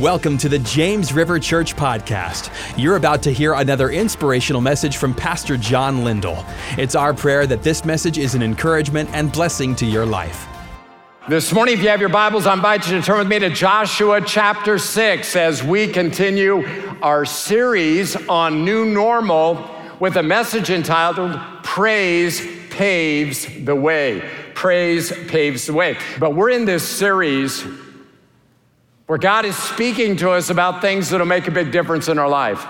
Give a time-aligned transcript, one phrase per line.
[0.00, 2.50] Welcome to the James River Church Podcast.
[2.78, 6.46] You're about to hear another inspirational message from Pastor John Lindell.
[6.78, 10.48] It's our prayer that this message is an encouragement and blessing to your life.
[11.28, 13.50] This morning, if you have your Bibles, I invite you to turn with me to
[13.50, 16.66] Joshua chapter 6 as we continue
[17.02, 19.70] our series on new normal
[20.00, 22.40] with a message entitled Praise
[22.70, 24.26] Paves the Way.
[24.54, 25.98] Praise paves the way.
[26.18, 27.62] But we're in this series
[29.12, 32.30] where God is speaking to us about things that'll make a big difference in our
[32.30, 32.66] life,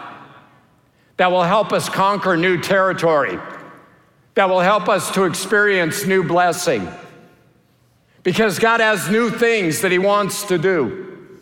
[1.17, 3.39] that will help us conquer new territory,
[4.35, 6.89] that will help us to experience new blessing.
[8.25, 11.39] Because God has new things that He wants to do.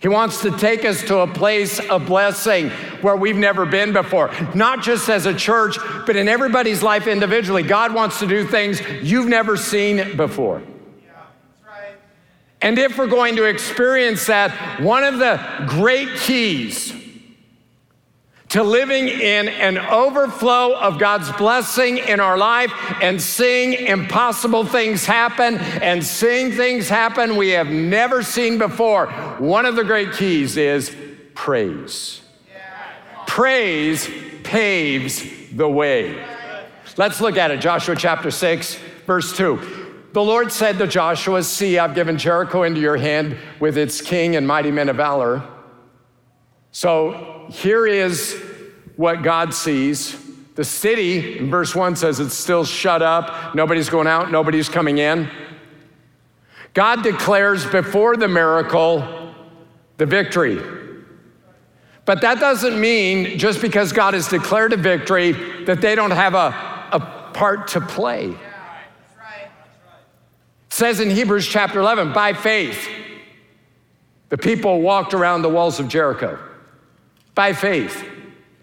[0.00, 2.70] He wants to take us to a place of blessing
[3.02, 5.76] where we've never been before, not just as a church,
[6.06, 7.64] but in everybody's life individually.
[7.64, 10.62] God wants to do things you've never seen before.
[12.62, 16.94] And if we're going to experience that, one of the great keys
[18.50, 25.06] to living in an overflow of God's blessing in our life and seeing impossible things
[25.06, 29.06] happen and seeing things happen we have never seen before,
[29.38, 30.94] one of the great keys is
[31.34, 32.20] praise.
[33.26, 34.06] Praise
[34.44, 36.22] paves the way.
[36.98, 37.60] Let's look at it.
[37.60, 38.74] Joshua chapter 6,
[39.06, 39.81] verse 2.
[40.12, 44.36] The Lord said to Joshua, See, I've given Jericho into your hand with its king
[44.36, 45.42] and mighty men of valor.
[46.70, 48.38] So here is
[48.96, 50.18] what God sees.
[50.54, 53.54] The city, in verse 1 says it's still shut up.
[53.54, 55.30] Nobody's going out, nobody's coming in.
[56.74, 59.34] God declares before the miracle
[59.96, 60.60] the victory.
[62.04, 65.32] But that doesn't mean just because God has declared a victory
[65.64, 66.48] that they don't have a,
[66.92, 68.34] a part to play
[70.72, 72.88] says in Hebrews chapter 11, by faith,
[74.30, 76.38] the people walked around the walls of Jericho.
[77.34, 78.02] By faith.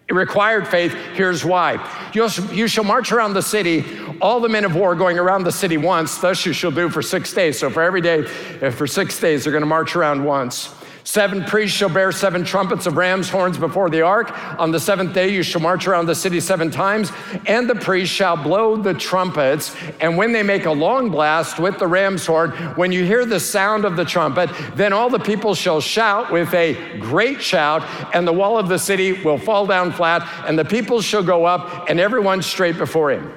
[0.07, 0.91] It required faith.
[1.13, 1.77] Here's why.
[2.15, 3.85] You'll, shall march around the city,
[4.21, 7.03] all the men of war going around the city once, thus you shall do for
[7.03, 7.59] six days.
[7.59, 8.25] So for every day,
[8.59, 10.73] eh, for six days, they're going to march around once.
[11.03, 14.31] Seven priests shall bear seven trumpets of ram's horns before the ark.
[14.59, 17.11] On the seventh day, you shall march around the city seven times,
[17.47, 19.75] and the priests shall blow the trumpets.
[20.01, 23.39] And when they make a long blast with the ram's horn, when you hear the
[23.39, 27.83] sound of the trumpet, then all the people shall shout with a great shout,
[28.13, 31.45] and the wall of the city will fall down flat, and the people shall go
[31.45, 33.33] up, and everyone straight before him.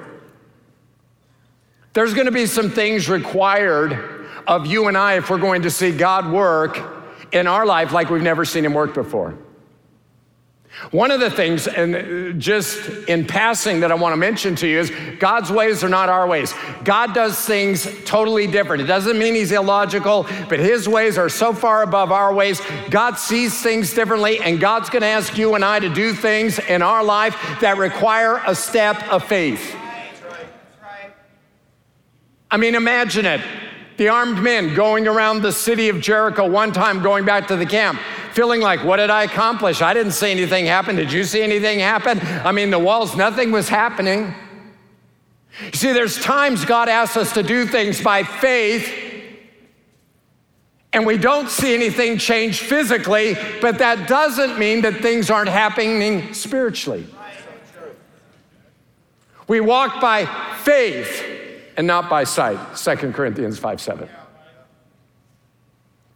[1.93, 5.71] There's going to be some things required of you and I if we're going to
[5.71, 7.02] see God work
[7.33, 9.37] in our life like we've never seen him work before.
[10.89, 14.79] One of the things, and just in passing, that I want to mention to you
[14.79, 16.51] is God's ways are not our ways.
[16.83, 18.81] God does things totally different.
[18.81, 22.59] It doesn't mean He's illogical, but His ways are so far above our ways.
[22.89, 26.57] God sees things differently, and God's going to ask you and I to do things
[26.57, 29.75] in our life that require a step of faith.
[32.49, 33.41] I mean, imagine it
[33.97, 37.65] the armed men going around the city of Jericho one time going back to the
[37.65, 37.99] camp,
[38.31, 39.81] feeling like, what did I accomplish?
[39.81, 40.95] I didn't see anything happen.
[40.95, 42.19] Did you see anything happen?
[42.45, 44.33] I mean, the walls, nothing was happening.
[45.65, 48.91] You see, there's times God asks us to do things by faith,
[50.91, 56.33] and we don't see anything change physically, but that doesn't mean that things aren't happening
[56.33, 57.05] spiritually.
[59.47, 60.25] We walk by
[60.63, 61.42] faith
[61.77, 62.75] and not by sight.
[62.75, 64.09] 2 Corinthians 5 7.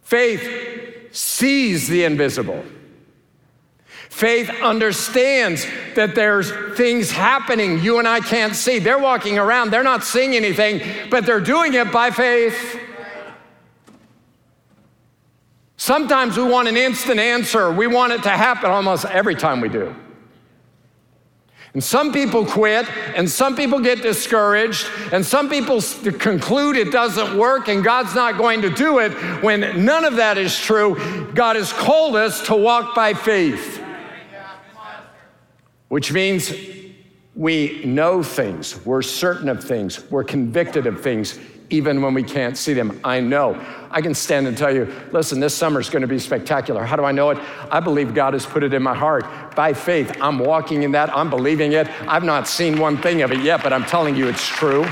[0.02, 2.64] Faith sees the invisible.
[4.08, 8.78] Faith understands that there's things happening you and I can't see.
[8.78, 10.80] They're walking around, they're not seeing anything,
[11.10, 12.80] but they're doing it by faith.
[15.76, 17.70] Sometimes we want an instant answer.
[17.70, 19.94] We want it to happen almost every time we do.
[21.78, 25.80] And some people quit, and some people get discouraged, and some people
[26.18, 29.12] conclude it doesn't work and God's not going to do it
[29.44, 31.30] when none of that is true.
[31.34, 33.80] God has called us to walk by faith,
[35.86, 36.52] which means
[37.36, 41.38] we know things, we're certain of things, we're convicted of things,
[41.70, 42.98] even when we can't see them.
[43.04, 43.54] I know.
[43.90, 46.84] I can stand and tell you, listen, this summer is going to be spectacular.
[46.84, 47.38] How do I know it?
[47.70, 49.54] I believe God has put it in my heart.
[49.54, 51.88] By faith, I'm walking in that, I'm believing it.
[52.08, 54.86] I've not seen one thing of it yet, but I'm telling you it's true.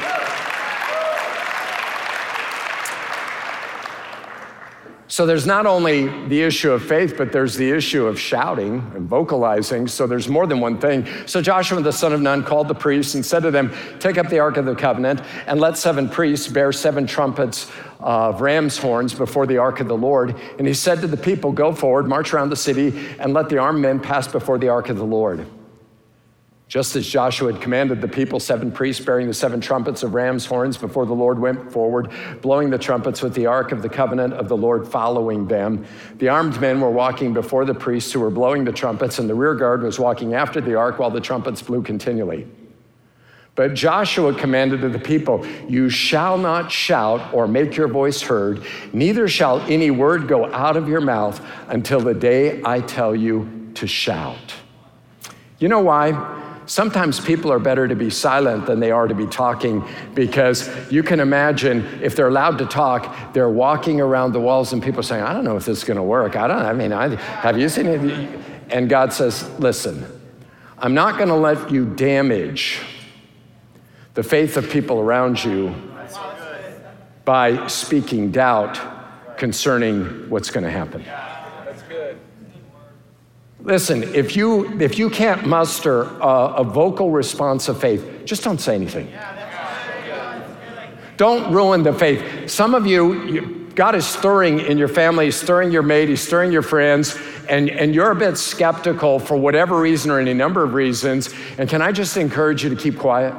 [5.16, 9.08] So there's not only the issue of faith, but there's the issue of shouting and
[9.08, 9.88] vocalizing.
[9.88, 11.06] So there's more than one thing.
[11.24, 14.28] So Joshua the son of Nun called the priests and said to them, Take up
[14.28, 19.14] the ark of the covenant and let seven priests bear seven trumpets of ram's horns
[19.14, 20.38] before the ark of the Lord.
[20.58, 23.56] And he said to the people, Go forward, march around the city, and let the
[23.56, 25.46] armed men pass before the ark of the Lord.
[26.68, 30.44] Just as Joshua had commanded the people, seven priests bearing the seven trumpets of ram's
[30.46, 32.10] horns before the Lord went forward,
[32.42, 35.86] blowing the trumpets with the ark of the covenant of the Lord following them.
[36.16, 39.34] The armed men were walking before the priests who were blowing the trumpets, and the
[39.34, 42.48] rear guard was walking after the ark while the trumpets blew continually.
[43.54, 48.64] But Joshua commanded to the people, You shall not shout or make your voice heard,
[48.92, 53.70] neither shall any word go out of your mouth until the day I tell you
[53.74, 54.54] to shout.
[55.58, 56.42] You know why?
[56.66, 59.84] Sometimes people are better to be silent than they are to be talking
[60.14, 64.82] because you can imagine if they're allowed to talk, they're walking around the walls and
[64.82, 66.34] people saying, I don't know if this is going to work.
[66.34, 68.40] I don't, I mean, I, have you seen it?
[68.68, 70.04] And God says, Listen,
[70.78, 72.80] I'm not going to let you damage
[74.14, 75.72] the faith of people around you
[77.24, 81.04] by speaking doubt concerning what's going to happen.
[83.66, 88.60] Listen, if you, if you can't muster a, a vocal response of faith, just don't
[88.60, 89.12] say anything.
[91.16, 92.48] Don't ruin the faith.
[92.48, 96.52] Some of you, you, God is stirring in your family, stirring your mate, He's stirring
[96.52, 97.18] your friends,
[97.48, 101.34] and, and you're a bit skeptical for whatever reason or any number of reasons.
[101.58, 103.34] And can I just encourage you to keep quiet?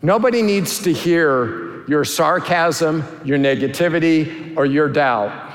[0.00, 5.45] Nobody needs to hear your sarcasm, your negativity, or your doubt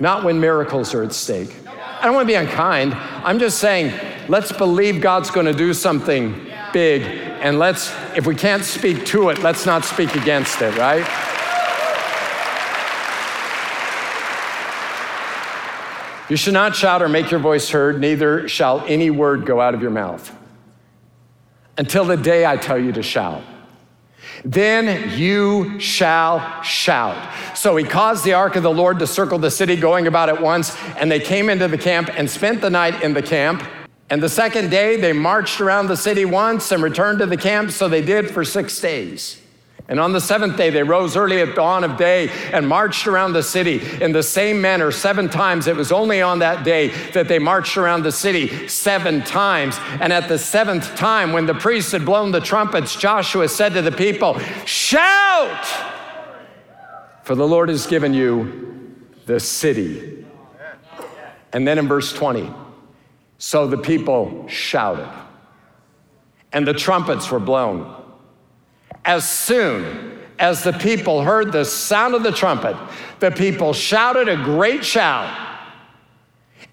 [0.00, 1.54] not when miracles are at stake.
[1.66, 2.94] I don't want to be unkind.
[2.94, 3.92] I'm just saying,
[4.28, 7.02] let's believe God's going to do something big,
[7.40, 11.06] and let's, if we can't speak to it, let's not speak against it, right?
[16.28, 19.74] You should not shout or make your voice heard, neither shall any word go out
[19.74, 20.36] of your mouth
[21.78, 23.42] until the day I tell you to shout.
[24.48, 27.34] Then you shall shout.
[27.56, 30.40] So he caused the ark of the Lord to circle the city, going about at
[30.40, 33.64] once, and they came into the camp and spent the night in the camp.
[34.08, 37.72] And the second day they marched around the city once and returned to the camp,
[37.72, 39.42] so they did for six days.
[39.88, 43.34] And on the seventh day, they rose early at dawn of day and marched around
[43.34, 45.68] the city in the same manner seven times.
[45.68, 49.78] It was only on that day that they marched around the city seven times.
[50.00, 53.82] And at the seventh time, when the priests had blown the trumpets, Joshua said to
[53.82, 55.66] the people, Shout!
[57.22, 58.96] For the Lord has given you
[59.26, 60.24] the city.
[61.52, 62.52] And then in verse 20,
[63.38, 65.08] so the people shouted,
[66.52, 67.95] and the trumpets were blown
[69.06, 72.76] as soon as the people heard the sound of the trumpet,
[73.20, 75.32] the people shouted a great shout,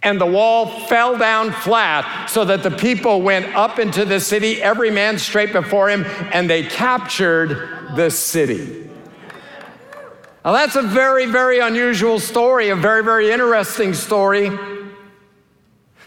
[0.02, 4.62] and the wall fell down flat so that the people went up into the city,
[4.62, 6.04] every man straight before him,
[6.34, 8.90] and they captured the city.
[10.44, 14.52] Now, that's a very, very unusual story, a very, very interesting story.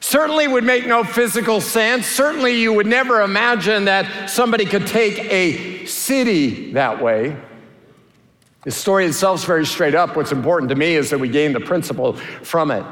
[0.06, 2.06] Certainly would make no physical sense.
[2.06, 7.36] Certainly, you would never imagine that somebody could take a city that way.
[8.62, 10.14] The story itself is very straight up.
[10.14, 12.84] What's important to me is that we gain the principle from it.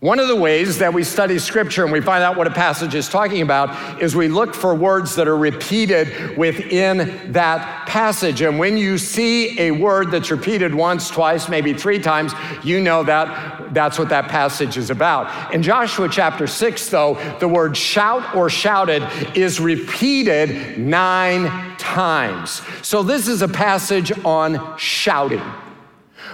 [0.00, 2.94] One of the ways that we study scripture and we find out what a passage
[2.94, 8.40] is talking about is we look for words that are repeated within that passage.
[8.40, 13.02] And when you see a word that's repeated once, twice, maybe three times, you know
[13.02, 15.52] that that's what that passage is about.
[15.52, 19.02] In Joshua chapter 6, though, the word shout or shouted
[19.36, 22.62] is repeated nine times.
[22.82, 25.42] So this is a passage on shouting.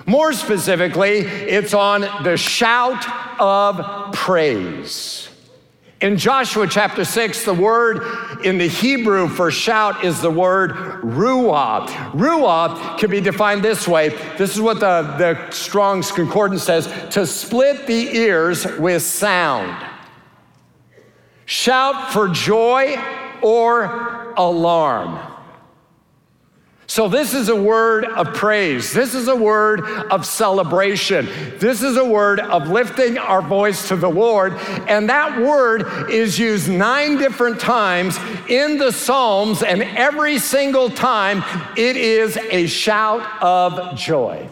[0.06, 3.04] More specifically, it's on the shout
[3.40, 5.28] of praise.
[6.00, 8.02] In Joshua chapter 6, the word
[8.44, 10.72] in the Hebrew for shout is the word
[11.02, 11.86] ruah.
[12.10, 14.10] Ruah can be defined this way.
[14.36, 19.82] This is what the, the Strong's Concordance says to split the ears with sound.
[21.46, 23.02] Shout for joy
[23.40, 25.33] or alarm.
[26.94, 28.92] So, this is a word of praise.
[28.92, 29.80] This is a word
[30.12, 31.26] of celebration.
[31.58, 34.52] This is a word of lifting our voice to the Lord.
[34.86, 38.16] And that word is used nine different times
[38.48, 41.42] in the Psalms, and every single time
[41.76, 44.48] it is a shout of joy.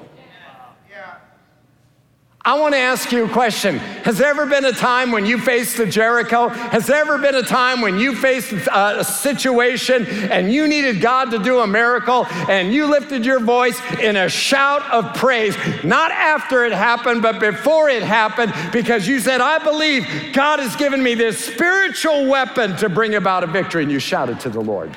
[2.45, 3.79] I want to ask you a question.
[3.79, 6.49] Has there ever been a time when you faced a Jericho?
[6.49, 11.01] Has there ever been a time when you faced uh, a situation and you needed
[11.01, 15.57] God to do a miracle and you lifted your voice in a shout of praise,
[15.85, 20.75] not after it happened, but before it happened, because you said, I believe God has
[20.75, 24.61] given me this spiritual weapon to bring about a victory, and you shouted to the
[24.61, 24.91] Lord?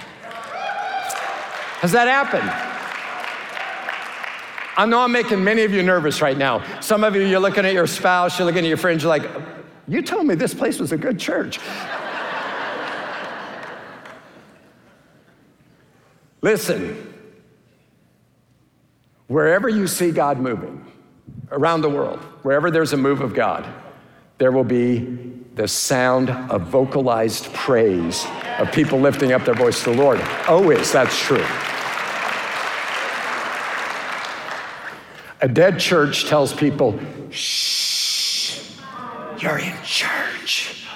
[1.82, 2.75] Has that happened?
[4.78, 6.64] I know I'm making many of you nervous right now.
[6.82, 9.30] Some of you, you're looking at your spouse, you're looking at your friends, you're like,
[9.88, 11.60] you told me this place was a good church.
[16.42, 17.14] Listen,
[19.28, 20.86] wherever you see God moving
[21.52, 23.66] around the world, wherever there's a move of God,
[24.38, 25.00] there will be
[25.56, 28.26] the sound of vocalized praise
[28.60, 30.22] of people lifting up their voice to the Lord.
[30.48, 31.46] Always, that's true.
[35.46, 37.00] A dead church tells people,
[37.30, 38.60] shh,
[39.38, 40.88] you're in church.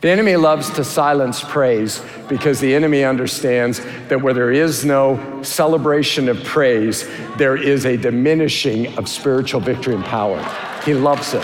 [0.00, 5.40] The enemy loves to silence praise because the enemy understands that where there is no
[5.44, 10.42] celebration of praise, there is a diminishing of spiritual victory and power.
[10.84, 11.42] He loves it.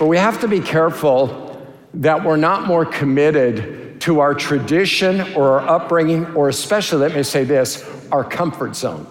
[0.00, 5.60] But we have to be careful that we're not more committed to our tradition or
[5.60, 9.06] our upbringing, or especially, let me say this, our comfort zone.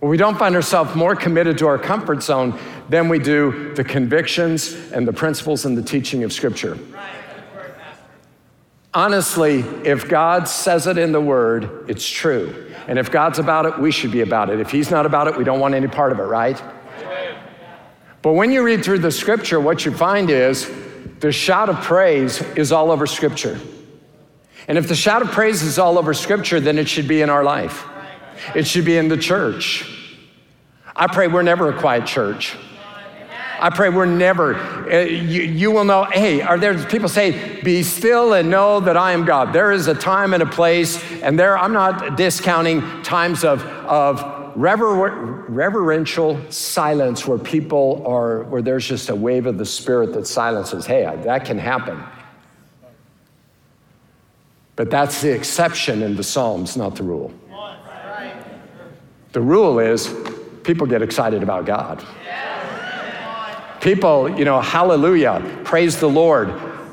[0.00, 2.58] When we don't find ourselves more committed to our comfort zone
[2.88, 6.76] than we do the convictions and the principles and the teaching of Scripture.
[8.92, 12.72] Honestly, if God says it in the Word, it's true.
[12.88, 14.58] And if God's about it, we should be about it.
[14.58, 16.60] If He's not about it, we don't want any part of it, right?
[18.22, 20.68] But when you read through the Scripture, what you find is
[21.20, 23.58] the shout of praise is all over Scripture.
[24.68, 27.30] And if the shout of praise is all over Scripture, then it should be in
[27.30, 27.84] our life.
[28.54, 29.94] It should be in the church.
[30.94, 32.56] I pray we're never a quiet church.
[33.60, 34.54] I pray we're never,
[34.90, 38.96] uh, you, you will know, hey, are there people say, be still and know that
[38.96, 39.52] I am God.
[39.52, 44.37] There is a time and a place, and there, I'm not discounting times of, of
[44.56, 50.26] rever- reverential silence where people are, where there's just a wave of the Spirit that
[50.26, 50.86] silences.
[50.86, 52.02] Hey, that can happen.
[54.76, 57.32] But that's the exception in the Psalms, not the rule.
[59.32, 60.14] The rule is
[60.62, 62.04] people get excited about God.
[63.80, 66.48] People, you know, hallelujah, praise the Lord.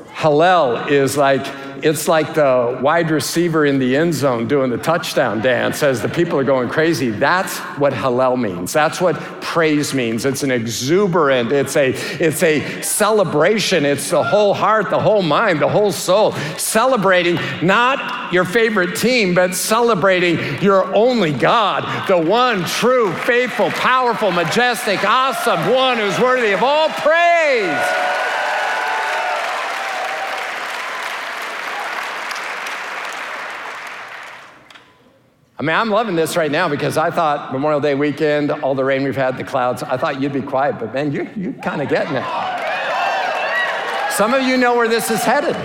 [0.08, 1.44] Hallel is like
[1.82, 6.08] it's like the wide receiver in the end zone doing the touchdown dance as the
[6.08, 7.10] people are going crazy.
[7.10, 8.72] That's what Hallel means.
[8.72, 10.24] That's what praise means.
[10.24, 13.84] It's an exuberant, it's a, it's a celebration.
[13.84, 16.32] It's the whole heart, the whole mind, the whole soul.
[16.56, 24.30] Celebrating not your favorite team, but celebrating your only God, the one true, faithful, powerful,
[24.30, 28.25] majestic, awesome one who's worthy of all praise.
[35.58, 38.84] I mean, I'm loving this right now because I thought Memorial Day weekend, all the
[38.84, 41.80] rain we've had, the clouds, I thought you'd be quiet, but man, you're, you're kind
[41.80, 42.24] of getting it.
[44.12, 45.56] Some of you know where this is headed.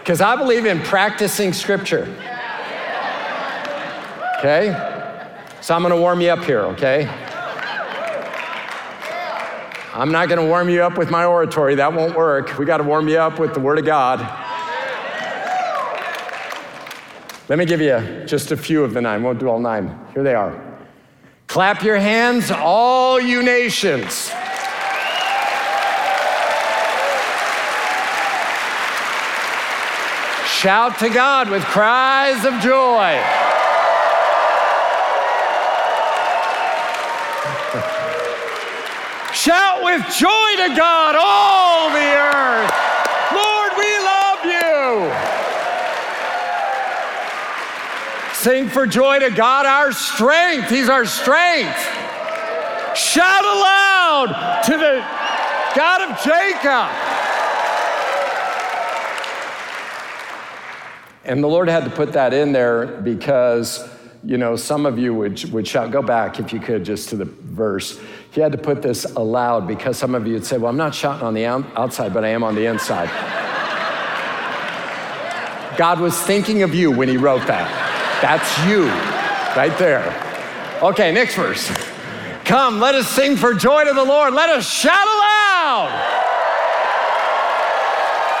[0.00, 2.12] Because I believe in practicing scripture.
[4.38, 4.72] Okay?
[5.60, 7.06] So I'm going to warm you up here, okay?
[9.94, 11.76] I'm not going to warm you up with my oratory.
[11.76, 12.58] That won't work.
[12.58, 14.43] We got to warm you up with the Word of God.
[17.46, 19.22] Let me give you just a few of the nine.
[19.22, 19.94] Won't do all nine.
[20.14, 20.58] Here they are.
[21.46, 24.30] Clap your hands, all you nations.
[30.46, 32.62] Shout to God with cries of joy.
[39.34, 42.93] Shout with joy to God, all the earth.
[48.44, 50.68] Sing for joy to God, our strength.
[50.68, 51.78] He's our strength.
[52.94, 55.02] Shout aloud to the
[55.74, 56.90] God of Jacob.
[61.24, 63.88] And the Lord had to put that in there because,
[64.22, 67.16] you know, some of you would, would shout, go back if you could just to
[67.16, 67.98] the verse.
[68.32, 70.94] He had to put this aloud because some of you would say, well, I'm not
[70.94, 73.08] shouting on the outside, but I am on the inside.
[75.78, 77.83] God was thinking of you when he wrote that.
[78.24, 78.86] That's you
[79.54, 80.02] right there.
[80.82, 81.70] Okay, next verse.
[82.46, 84.32] Come, let us sing for joy to the Lord.
[84.32, 85.90] Let us shout aloud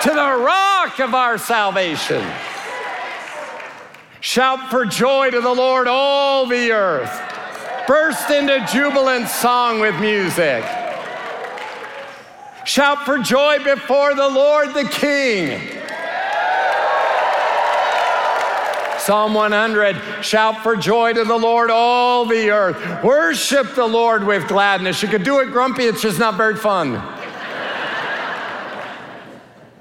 [0.04, 2.26] to the rock of our salvation.
[4.20, 7.20] Shout for joy to the Lord, all the earth.
[7.86, 10.64] Burst into jubilant song with music.
[12.64, 15.83] Shout for joy before the Lord the King.
[19.04, 23.04] Psalm 100 Shout for joy to the Lord, all the earth.
[23.04, 25.02] Worship the Lord with gladness.
[25.02, 27.02] You could do it grumpy, it's just not very fun.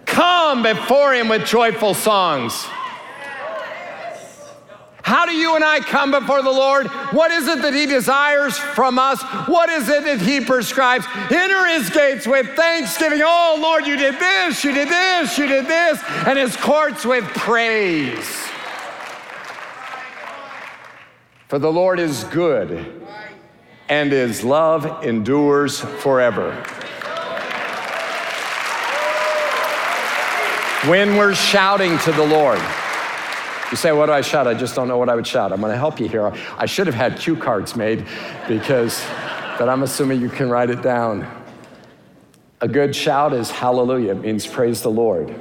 [0.05, 2.65] Come before Him with joyful songs.
[5.03, 6.87] How do you and I come before the Lord?
[6.87, 9.21] What is it that He desires from us?
[9.47, 11.05] What is it that He prescribes?
[11.31, 13.21] Enter His gates with thanksgiving.
[13.23, 17.23] Oh, Lord, you did this, you did this, you did this, and His courts with
[17.35, 18.52] praise.
[21.53, 22.99] For the Lord is good,
[23.87, 26.51] and His love endures forever.
[30.89, 32.59] When we're shouting to the Lord,
[33.69, 34.47] you say, What do I shout?
[34.47, 35.53] I just don't know what I would shout.
[35.53, 36.33] I'm going to help you here.
[36.57, 38.07] I should have had cue cards made
[38.47, 39.05] because,
[39.59, 41.27] but I'm assuming you can write it down.
[42.61, 45.39] A good shout is hallelujah, it means praise the Lord.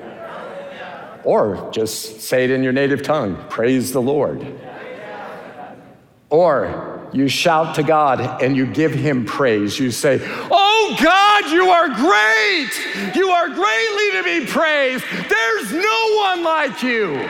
[1.25, 4.47] Or just say it in your native tongue praise the Lord.
[6.33, 9.79] Or you shout to God and you give him praise.
[9.79, 13.15] You say, Oh God, you are great.
[13.15, 15.05] You are greatly to be praised.
[15.29, 17.29] There's no one like you.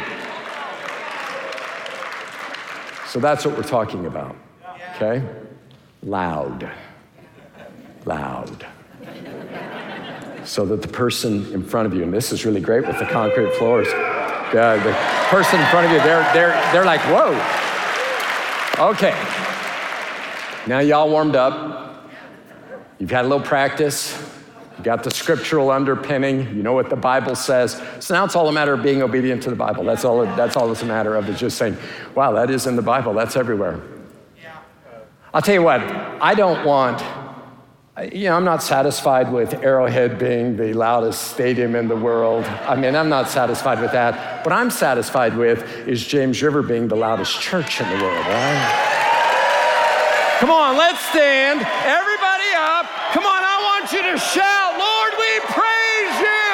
[3.09, 4.37] So that's what we're talking about,
[4.95, 5.23] okay?
[6.05, 6.71] Loud.
[8.05, 8.67] Loud.
[10.45, 13.07] So that the person in front of you, and this is really great with the
[13.07, 14.93] concrete floors, uh, the
[15.29, 17.33] person in front of you, they're, they're, they're like, whoa.
[18.79, 19.15] Okay.
[20.67, 22.11] Now y'all warmed up.
[22.99, 24.17] You've had a little practice.
[24.79, 26.57] You got the scriptural underpinning.
[26.57, 27.83] You know what the Bible says.
[28.01, 29.85] So now it's all a matter of being obedient to the Bible.
[29.85, 30.25] That's all.
[30.25, 31.29] That's all it's a matter of.
[31.29, 31.77] Is just saying,
[32.15, 33.13] "Wow, that is in the Bible.
[33.13, 33.81] That's everywhere."
[35.35, 35.81] I'll tell you what.
[35.81, 37.03] I don't want.
[38.01, 42.47] You know, I'm not satisfied with Arrowhead being the loudest stadium in the world.
[42.65, 44.47] I mean, I'm not satisfied with that.
[44.47, 50.39] What I'm satisfied with is James River being the loudest church in the world, right?
[50.41, 51.61] Come on, let's stand.
[51.85, 52.89] Everybody up.
[53.13, 56.49] Come on, I want you to shout, Lord, we praise you.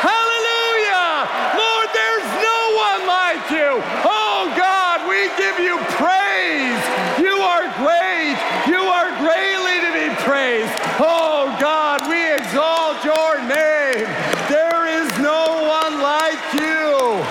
[0.00, 1.28] Hallelujah.
[1.60, 3.84] Lord, there's no one like you.
[4.08, 6.80] Oh, God, we give you praise.
[7.20, 8.40] You are great.
[8.64, 10.72] You are greatly to be praised.
[11.02, 14.06] Oh, God, we exalt your name.
[14.48, 17.24] There is no one like you.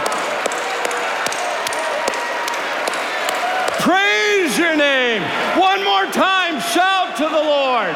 [3.81, 5.21] Praise your name.
[5.59, 7.95] One more time, shout to the Lord.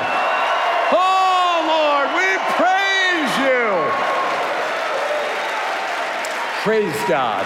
[0.94, 3.90] Oh, Lord, we praise you.
[6.62, 7.46] Praise God.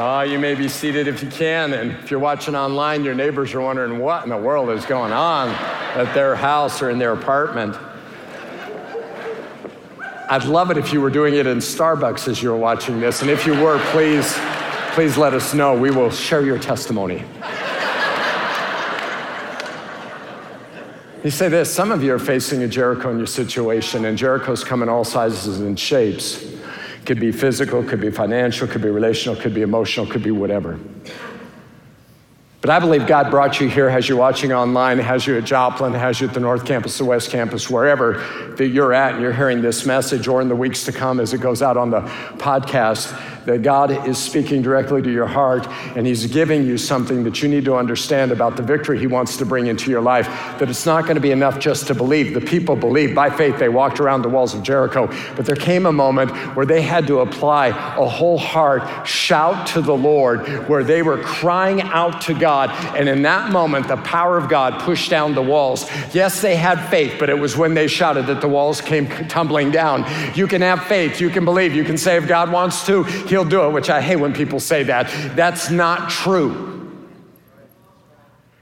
[0.00, 1.72] Oh, you may be seated if you can.
[1.72, 5.12] And if you're watching online, your neighbors are wondering what in the world is going
[5.12, 7.76] on at their house or in their apartment.
[10.30, 13.22] I'd love it if you were doing it in Starbucks as you were watching this.
[13.22, 14.32] And if you were, please,
[14.92, 15.76] please let us know.
[15.76, 17.24] We will share your testimony.
[21.24, 24.64] You say this some of you are facing a Jericho in your situation, and Jerichos
[24.64, 26.44] come in all sizes and shapes.
[27.08, 30.78] Could be physical, could be financial, could be relational, could be emotional, could be whatever.
[32.60, 35.94] But I believe God brought you here, has you watching online, has you at Joplin,
[35.94, 38.22] has you at the North Campus, the West Campus, wherever
[38.58, 41.32] that you're at, and you're hearing this message, or in the weeks to come as
[41.32, 42.02] it goes out on the
[42.36, 47.42] podcast, that God is speaking directly to your heart and He's giving you something that
[47.42, 50.26] you need to understand about the victory He wants to bring into your life.
[50.58, 52.34] That it's not going to be enough just to believe.
[52.34, 55.86] The people believed by faith, they walked around the walls of Jericho, but there came
[55.86, 60.84] a moment where they had to apply a whole heart shout to the Lord, where
[60.84, 62.70] they were crying out to God.
[62.96, 65.88] And in that moment, the power of God pushed down the walls.
[66.12, 69.70] Yes, they had faith, but it was when they shouted that the walls came tumbling
[69.70, 70.04] down.
[70.36, 73.37] You can have faith, you can believe, you can say if God wants to, He'll
[73.44, 75.36] do it, which I hate when people say that.
[75.36, 76.78] That's not true.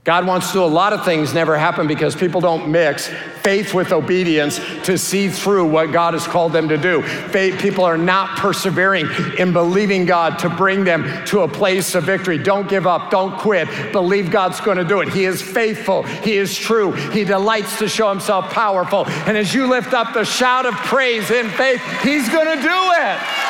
[0.06, 3.08] God wants to do a lot of things never happen because people don't mix
[3.42, 7.02] faith with obedience to see through what God has called them to do.
[7.02, 12.04] Faith, people are not persevering in believing God to bring them to a place of
[12.04, 12.38] victory.
[12.38, 13.68] Don't give up, don't quit.
[13.90, 15.08] Believe God's going to do it.
[15.08, 19.06] He is faithful, He is true, He delights to show Himself powerful.
[19.08, 22.68] And as you lift up the shout of praise in faith, He's going to do
[22.68, 23.45] it.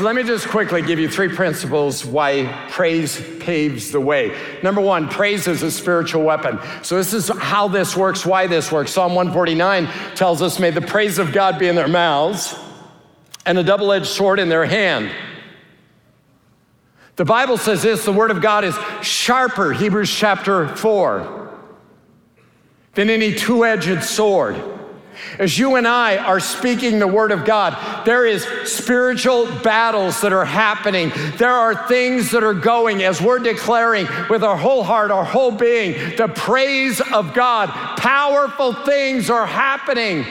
[0.00, 4.34] So let me just quickly give you three principles why praise paves the way.
[4.62, 6.58] Number one, praise is a spiritual weapon.
[6.82, 8.92] So this is how this works, why this works.
[8.92, 12.58] Psalm 149 tells us, May the praise of God be in their mouths
[13.44, 15.10] and a double edged sword in their hand.
[17.16, 21.58] The Bible says this the Word of God is sharper, Hebrews chapter 4,
[22.94, 24.79] than any two edged sword.
[25.38, 30.32] As you and I are speaking the Word of God, there is spiritual battles that
[30.32, 31.12] are happening.
[31.36, 35.50] There are things that are going as we're declaring with our whole heart, our whole
[35.50, 37.68] being, the praise of God.
[37.96, 40.26] Powerful things are happening.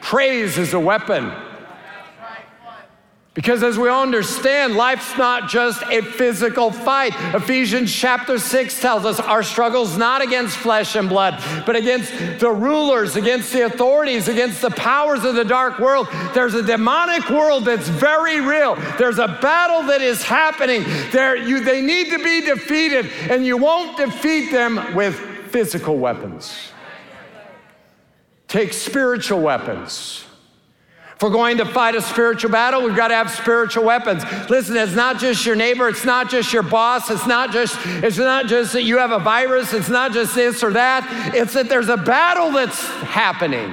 [0.00, 1.32] Praise is a weapon.
[3.34, 7.12] Because as we all understand, life's not just a physical fight.
[7.34, 12.50] Ephesians chapter 6 tells us our struggle's not against flesh and blood, but against the
[12.50, 16.06] rulers, against the authorities, against the powers of the dark world.
[16.32, 18.76] There's a demonic world that's very real.
[18.98, 20.84] There's a battle that is happening.
[21.10, 25.18] There, you, they need to be defeated, and you won't defeat them with
[25.50, 26.70] physical weapons.
[28.46, 30.23] Take spiritual weapons.
[31.14, 34.24] If we're going to fight a spiritual battle, we've got to have spiritual weapons.
[34.50, 38.18] Listen, it's not just your neighbor, it's not just your boss, it's not just it's
[38.18, 41.32] not just that you have a virus, it's not just this or that.
[41.34, 43.72] It's that there's a battle that's happening.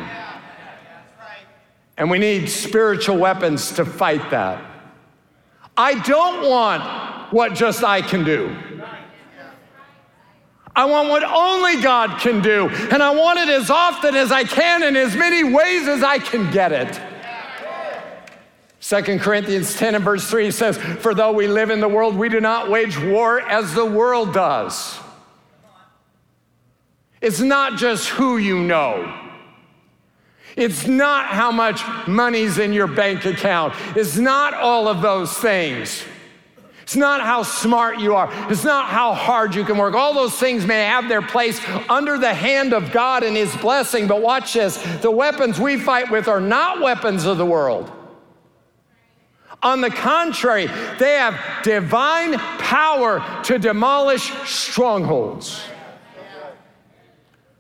[1.98, 4.64] And we need spiritual weapons to fight that.
[5.76, 8.56] I don't want what just I can do.
[10.76, 14.44] I want what only God can do, and I want it as often as I
[14.44, 17.02] can in as many ways as I can get it.
[18.92, 22.28] 2 Corinthians 10 and verse 3 says, For though we live in the world, we
[22.28, 25.00] do not wage war as the world does.
[27.22, 29.18] It's not just who you know.
[30.58, 33.76] It's not how much money's in your bank account.
[33.96, 36.04] It's not all of those things.
[36.82, 38.30] It's not how smart you are.
[38.52, 39.94] It's not how hard you can work.
[39.94, 44.08] All those things may have their place under the hand of God and His blessing.
[44.08, 47.90] But watch this the weapons we fight with are not weapons of the world.
[49.64, 55.64] On the contrary, they have divine power to demolish strongholds.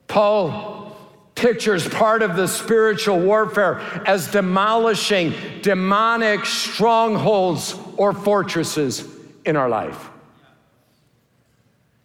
[0.07, 0.97] Paul
[1.35, 5.33] pictures part of the spiritual warfare as demolishing
[5.63, 9.07] demonic strongholds or fortresses
[9.45, 10.10] in our life.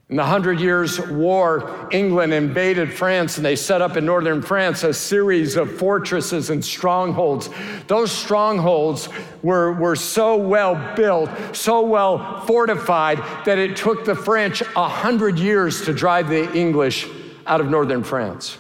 [0.08, 4.84] In the Hundred Years' War, England invaded France and they set up in northern France
[4.84, 7.50] a series of fortresses and strongholds.
[7.88, 9.08] Those strongholds
[9.42, 15.40] were, were so well built, so well fortified, that it took the French a hundred
[15.40, 17.08] years to drive the English
[17.44, 18.58] out of northern France.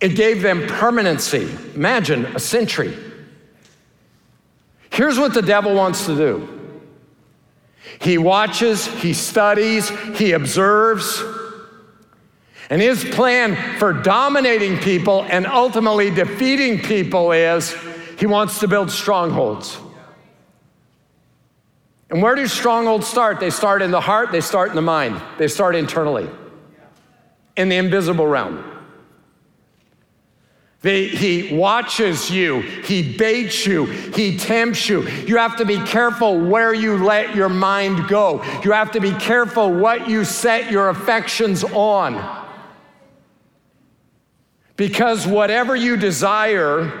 [0.00, 1.50] It gave them permanency.
[1.74, 2.96] Imagine a century.
[4.90, 6.55] Here's what the devil wants to do
[8.00, 11.22] he watches, he studies, he observes.
[12.68, 17.74] And his plan for dominating people and ultimately defeating people is
[18.18, 19.78] he wants to build strongholds.
[22.10, 23.40] And where do strongholds start?
[23.40, 26.28] They start in the heart, they start in the mind, they start internally,
[27.56, 28.75] in the invisible realm.
[30.86, 35.08] He watches you, he baits you, he tempts you.
[35.08, 38.44] You have to be careful where you let your mind go.
[38.62, 42.44] You have to be careful what you set your affections on.
[44.76, 46.92] Because whatever you desire,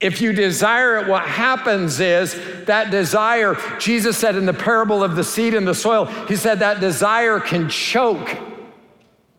[0.00, 2.34] if you desire it, what happens is
[2.66, 6.58] that desire, Jesus said in the parable of the seed and the soil, he said
[6.58, 8.49] that desire can choke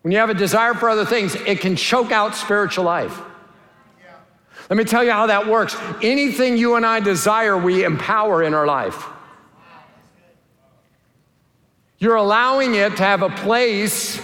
[0.02, 3.20] when you have a desire for other things, it can choke out spiritual life.
[4.70, 5.76] Let me tell you how that works.
[6.02, 9.06] Anything you and I desire, we empower in our life.
[12.00, 14.20] You're allowing it to have a place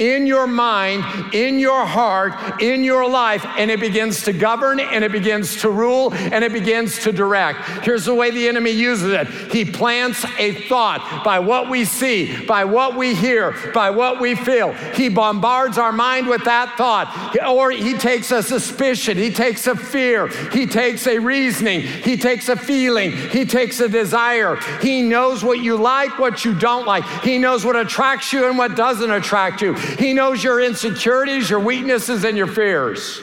[0.00, 5.04] in your mind, in your heart, in your life, and it begins to govern and
[5.04, 7.60] it begins to rule and it begins to direct.
[7.84, 12.44] Here's the way the enemy uses it he plants a thought by what we see,
[12.46, 14.72] by what we hear, by what we feel.
[14.72, 19.76] He bombards our mind with that thought, or he takes a suspicion, he takes a
[19.76, 24.56] fear, he takes a reasoning, he takes a feeling, he takes a desire.
[24.80, 28.56] He knows what you like, what you don't like, he knows what attracts you and
[28.56, 29.76] what doesn't attract you.
[29.98, 33.20] He knows your insecurities, your weaknesses, and your fears.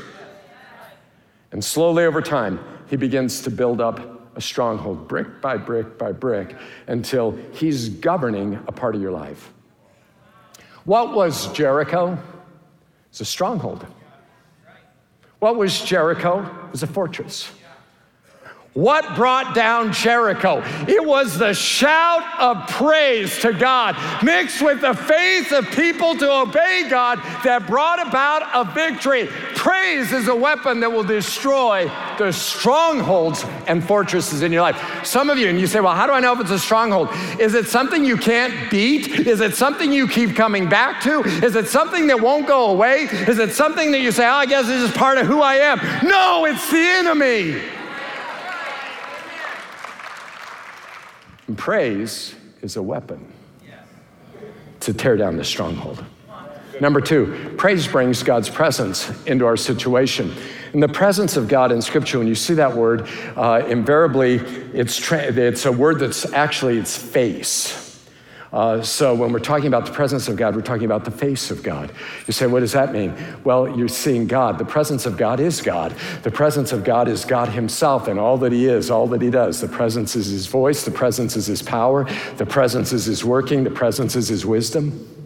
[1.52, 6.12] And slowly over time, he begins to build up a stronghold, brick by brick by
[6.12, 6.56] brick,
[6.88, 9.52] until he's governing a part of your life.
[10.86, 12.18] What was Jericho?
[13.10, 13.86] It's a stronghold.
[15.40, 16.44] What was Jericho?
[16.44, 17.52] It was a fortress.
[18.78, 20.62] What brought down Jericho?
[20.88, 26.32] It was the shout of praise to God mixed with the faith of people to
[26.32, 29.26] obey God that brought about a victory.
[29.56, 34.80] Praise is a weapon that will destroy the strongholds and fortresses in your life.
[35.04, 37.10] Some of you, and you say, Well, how do I know if it's a stronghold?
[37.40, 39.08] Is it something you can't beat?
[39.08, 41.24] Is it something you keep coming back to?
[41.44, 43.08] Is it something that won't go away?
[43.28, 45.56] Is it something that you say, Oh, I guess this is part of who I
[45.56, 45.80] am?
[46.08, 47.77] No, it's the enemy.
[51.48, 53.26] And praise is a weapon
[54.82, 56.04] to tear down the stronghold.
[56.80, 60.32] Number two, praise brings God's presence into our situation.
[60.74, 64.36] And the presence of God in Scripture, when you see that word, uh, invariably
[64.74, 67.87] it's, tra- it's a word that's actually its face.
[68.58, 71.52] Uh, so when we're talking about the presence of God, we're talking about the face
[71.52, 71.92] of God.
[72.26, 73.14] You say, what does that mean?
[73.44, 74.58] Well, you're seeing God.
[74.58, 75.96] The presence of God is God.
[76.24, 79.30] The presence of God is God Himself and all that He is, all that He
[79.30, 79.62] does.
[79.62, 83.64] The presence is His voice, the presence is His power, the presence is His working,
[83.64, 85.17] the presence is His wisdom.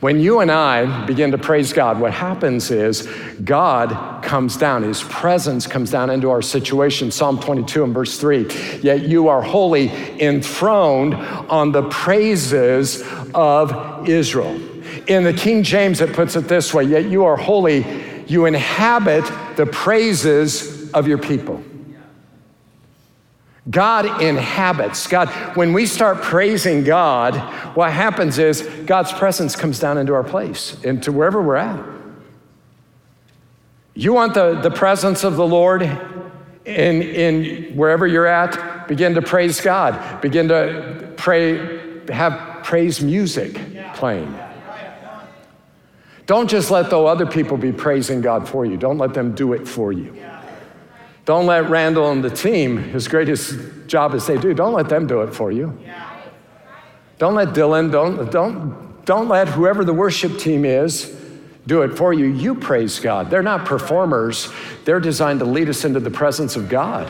[0.00, 3.08] When you and I begin to praise God, what happens is
[3.44, 7.10] God comes down, His presence comes down into our situation.
[7.10, 9.88] Psalm 22 and verse 3 Yet you are holy
[10.20, 13.02] enthroned on the praises
[13.34, 14.60] of Israel.
[15.06, 17.84] In the King James, it puts it this way Yet you are holy,
[18.26, 19.24] you inhabit
[19.56, 21.62] the praises of your people.
[23.68, 25.06] God inhabits.
[25.08, 27.34] God, when we start praising God,
[27.76, 31.84] what happens is God's presence comes down into our place, into wherever we're at.
[33.94, 38.86] You want the, the presence of the Lord in, in wherever you're at?
[38.86, 40.20] Begin to praise God.
[40.20, 43.58] Begin to pray, have praise music
[43.94, 44.38] playing.
[46.26, 48.76] Don't just let the other people be praising God for you.
[48.76, 50.14] Don't let them do it for you.
[51.26, 53.58] Don't let Randall and the team, his greatest
[53.88, 55.76] job as they do, don't let them do it for you.
[57.18, 61.14] Don't let Dylan, don't, don't, don't let whoever the worship team is
[61.66, 62.26] do it for you.
[62.26, 63.28] You praise God.
[63.28, 64.48] They're not performers,
[64.84, 67.06] they're designed to lead us into the presence of God.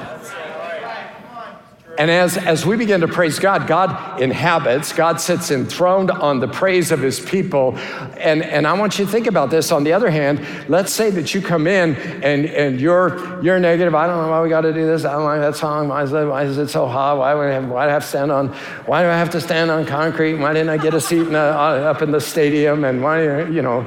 [1.98, 6.48] And as, as we begin to praise God, God inhabits, God sits enthroned on the
[6.48, 7.78] praise of his people.
[8.18, 9.72] And, and I want you to think about this.
[9.72, 13.94] On the other hand, let's say that you come in and, and you're, you're negative.
[13.94, 15.06] I don't know why we got to do this.
[15.06, 15.88] I don't like that song.
[15.88, 17.16] Why is it, why is it so hot?
[17.16, 18.48] Why, do I have, why do I have to stand on,
[18.85, 20.35] why do I have to stand on concrete?
[20.35, 22.85] Why didn't I get a seat in a, uh, up in the stadium?
[22.85, 23.87] And why, you know,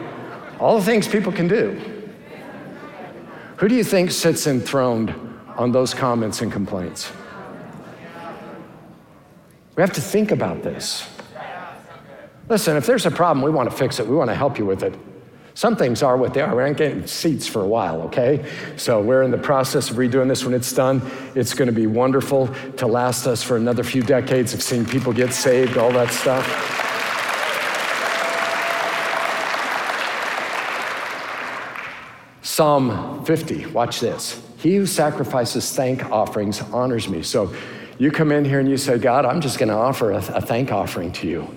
[0.60, 1.80] all the things people can do.
[3.58, 5.13] Who do you think sits enthroned
[5.58, 7.12] on those comments and complaints?
[9.80, 11.08] We have to think about this.
[12.50, 14.06] Listen, if there's a problem, we want to fix it.
[14.06, 14.94] We want to help you with it.
[15.54, 16.54] Some things are what they are.
[16.54, 18.46] We aren't getting seats for a while, okay?
[18.76, 21.02] So we're in the process of redoing this when it's done.
[21.34, 25.13] It's going to be wonderful to last us for another few decades of seeing people
[25.13, 26.46] get saved, all that stuff.
[32.42, 34.46] Psalm 50, watch this.
[34.58, 37.24] He who sacrifices thank offerings honors me.
[37.24, 37.56] So
[38.00, 40.42] you come in here and you say, God, I'm just going to offer a, a
[40.42, 41.56] thank offering to you.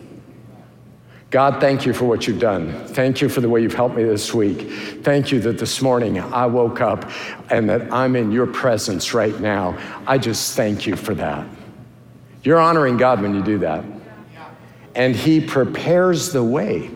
[1.30, 2.84] God, thank you for what you've done.
[2.88, 4.70] Thank you for the way you've helped me this week.
[5.02, 7.10] Thank you that this morning I woke up
[7.50, 9.78] and that I'm in your presence right now.
[10.06, 11.46] I just thank you for that.
[12.42, 13.84] You're honoring God when you do that.
[14.94, 16.90] And He prepares the way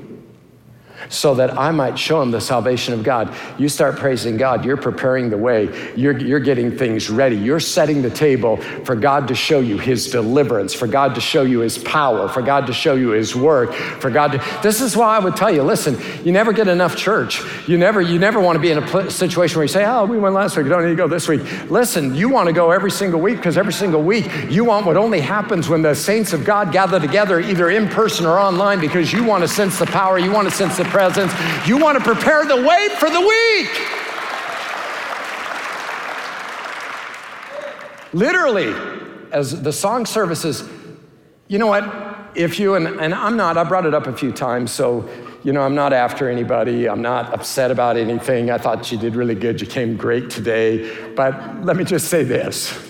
[1.09, 3.35] so that I might show him the salvation of God.
[3.59, 8.03] You start praising God, you're preparing the way, you're, you're getting things ready, you're setting
[8.03, 11.79] the table for God to show you his deliverance, for God to show you his
[11.79, 14.61] power, for God to show you his work, for God to.
[14.63, 17.43] This is why I would tell you listen, you never get enough church.
[17.69, 20.19] You never, you never want to be in a situation where you say, oh, we
[20.19, 21.43] went last week, you don't need to go this week.
[21.71, 24.97] Listen, you want to go every single week because every single week you want what
[24.97, 29.13] only happens when the saints of God gather together, either in person or online, because
[29.13, 31.31] you want to sense the power, you want to sense the presence.
[31.69, 33.69] You want to prepare the way for the week.
[38.15, 38.73] Literally,
[39.31, 40.67] as the song services,
[41.49, 41.85] you know what?
[42.35, 45.07] If you, and, and I'm not, I brought it up a few times, so,
[45.45, 46.89] you know, I'm not after anybody.
[46.89, 48.51] I'm not upset about anything.
[48.51, 49.61] I thought you did really good.
[49.61, 50.91] You came great today.
[51.15, 52.86] But let me just say this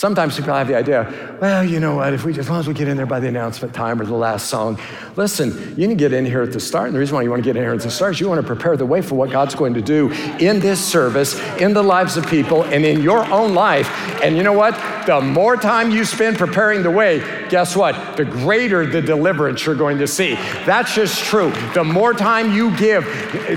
[0.00, 2.72] Sometimes people have the idea, well, you know what, if we as long as we
[2.72, 4.80] get in there by the announcement time or the last song.
[5.16, 6.86] Listen, you can get in here at the start.
[6.86, 8.26] And the reason why you want to get in here at the start is you
[8.26, 10.10] want to prepare the way for what God's going to do
[10.40, 13.90] in this service, in the lives of people, and in your own life.
[14.22, 14.72] And you know what?
[15.04, 17.18] The more time you spend preparing the way,
[17.50, 18.16] guess what?
[18.16, 20.36] The greater the deliverance you're going to see.
[20.64, 21.52] That's just true.
[21.74, 23.04] The more time you give,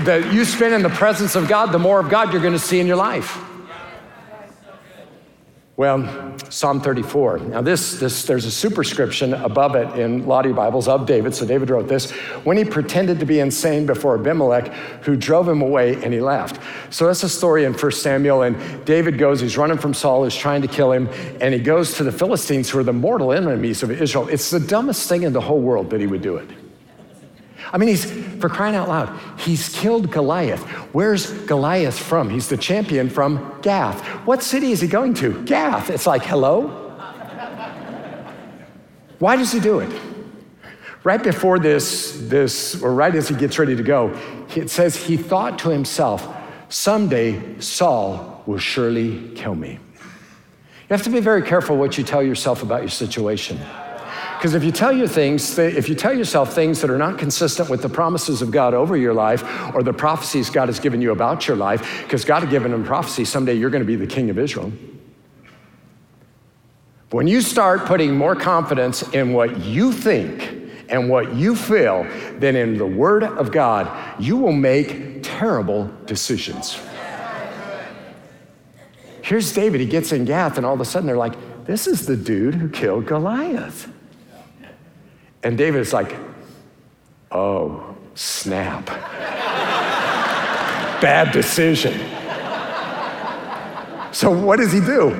[0.04, 2.58] that you spend in the presence of God, the more of God you're going to
[2.58, 3.42] see in your life.
[5.76, 7.38] Well, Psalm 34.
[7.38, 11.34] Now, this, this, there's a superscription above it in a lot of Bibles of David.
[11.34, 12.12] So David wrote this
[12.44, 16.60] when he pretended to be insane before Abimelech, who drove him away and he left.
[16.90, 18.42] So that's a story in 1 Samuel.
[18.42, 21.08] And David goes, he's running from Saul, who's trying to kill him,
[21.40, 24.28] and he goes to the Philistines, who are the mortal enemies of Israel.
[24.28, 26.63] It's the dumbest thing in the whole world that he would do it.
[27.74, 28.08] I mean, he's,
[28.40, 30.62] for crying out loud, he's killed Goliath.
[30.94, 32.30] Where's Goliath from?
[32.30, 34.00] He's the champion from Gath.
[34.24, 35.42] What city is he going to?
[35.42, 35.90] Gath.
[35.90, 36.68] It's like, hello?
[39.18, 39.92] Why does he do it?
[41.02, 44.16] Right before this, this, or right as he gets ready to go,
[44.54, 46.32] it says he thought to himself,
[46.68, 49.72] someday Saul will surely kill me.
[49.72, 53.58] You have to be very careful what you tell yourself about your situation.
[54.44, 57.70] Because if you tell you things, if you tell yourself things that are not consistent
[57.70, 59.42] with the promises of God over your life
[59.74, 62.84] or the prophecies God has given you about your life, because God had given him
[62.84, 64.70] prophecy, someday you're going to be the king of Israel.
[67.10, 72.06] When you start putting more confidence in what you think and what you feel
[72.38, 73.90] than in the Word of God,
[74.22, 76.78] you will make terrible decisions.
[79.22, 82.04] Here's David, he gets in Gath, and all of a sudden they're like, this is
[82.04, 83.90] the dude who killed Goliath.
[85.44, 86.16] And David's like,
[87.30, 88.86] oh, snap.
[91.00, 91.92] Bad decision.
[94.10, 95.10] So, what does he do?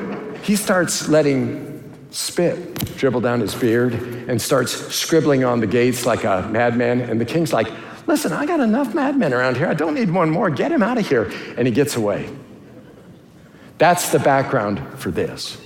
[0.43, 6.25] He starts letting spit dribble down his beard and starts scribbling on the gates like
[6.25, 7.01] a madman.
[7.01, 7.69] And the king's like,
[8.07, 9.67] listen, I got enough madmen around here.
[9.67, 10.49] I don't need one more.
[10.49, 11.31] Get him out of here.
[11.59, 12.31] And he gets away.
[13.79, 15.59] That's the background for this.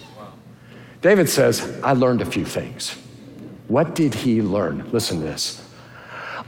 [1.03, 2.97] David says, I learned a few things.
[3.69, 4.89] What did he learn?
[4.93, 5.68] Listen to this.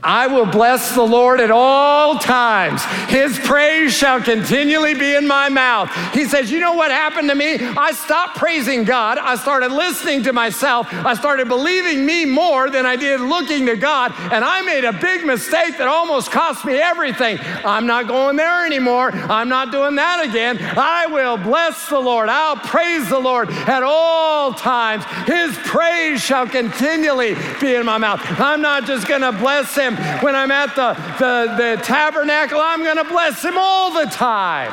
[0.03, 2.83] I will bless the Lord at all times.
[3.11, 5.91] His praise shall continually be in my mouth.
[6.15, 7.55] He says, You know what happened to me?
[7.55, 9.19] I stopped praising God.
[9.19, 10.87] I started listening to myself.
[10.93, 14.13] I started believing me more than I did looking to God.
[14.33, 17.39] And I made a big mistake that almost cost me everything.
[17.65, 19.11] I'm not going there anymore.
[19.13, 20.59] I'm not doing that again.
[20.61, 22.29] I will bless the Lord.
[22.29, 25.05] I'll praise the Lord at all times.
[25.27, 28.21] His praise shall continually be in my mouth.
[28.41, 29.90] I'm not just going to bless Him
[30.23, 34.73] When I'm at the, the, the tabernacle, I'm going to bless him all the time.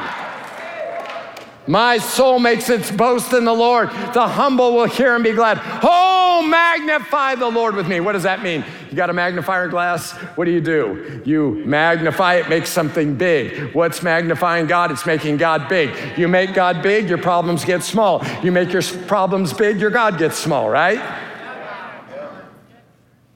[1.67, 3.89] My soul makes its boast in the Lord.
[3.89, 5.60] The humble will hear and be glad.
[5.84, 7.99] Oh, magnify the Lord with me.
[7.99, 8.63] What does that mean?
[8.89, 10.13] You got a magnifier glass?
[10.36, 11.21] What do you do?
[11.25, 13.75] You magnify it, make something big.
[13.75, 14.91] What's magnifying God?
[14.91, 16.17] It's making God big.
[16.17, 18.25] You make God big, your problems get small.
[18.41, 21.26] You make your problems big, your God gets small, right?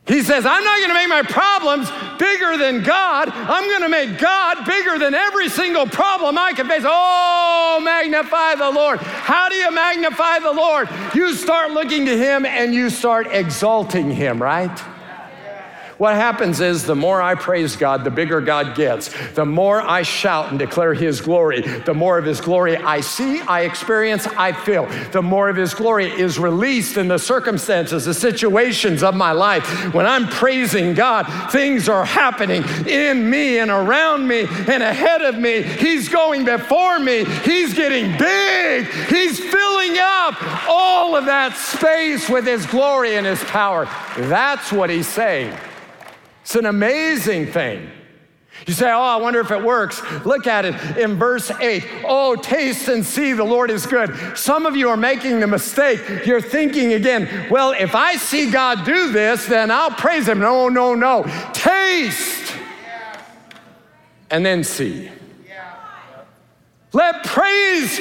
[0.06, 1.88] He says, I'm not going to make my problems
[2.18, 3.28] bigger than God.
[3.28, 6.82] I'm going to make God bigger than every single problem I can face.
[6.84, 8.98] Oh, magnify the Lord.
[8.98, 10.88] How do you magnify the Lord?
[11.14, 14.76] You start looking to Him and you start exalting Him, right?
[15.98, 19.10] What happens is the more I praise God, the bigger God gets.
[19.34, 23.40] The more I shout and declare His glory, the more of His glory I see,
[23.40, 24.86] I experience, I feel.
[25.12, 29.94] The more of His glory is released in the circumstances, the situations of my life.
[29.94, 35.38] When I'm praising God, things are happening in me and around me and ahead of
[35.38, 35.62] me.
[35.62, 37.24] He's going before me.
[37.24, 38.86] He's getting big.
[39.08, 43.86] He's filling up all of that space with His glory and His power.
[44.16, 45.56] That's what He's saying.
[46.42, 47.90] It's an amazing thing.
[48.66, 50.02] You say, Oh, I wonder if it works.
[50.24, 51.84] Look at it in verse 8.
[52.04, 54.36] Oh, taste and see the Lord is good.
[54.36, 56.26] Some of you are making the mistake.
[56.26, 60.38] You're thinking again, Well, if I see God do this, then I'll praise Him.
[60.38, 61.24] No, no, no.
[61.52, 62.54] Taste
[64.30, 65.10] and then see.
[66.94, 68.00] Let praise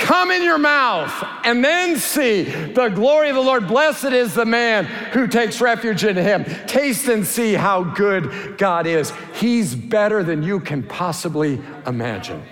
[0.00, 1.12] come in your mouth
[1.44, 3.68] and then see the glory of the Lord.
[3.68, 6.44] Blessed is the man who takes refuge in him.
[6.66, 9.12] Taste and see how good God is.
[9.34, 12.42] He's better than you can possibly imagine.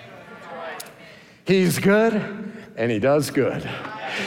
[1.44, 2.14] He's good
[2.76, 3.68] and he does good.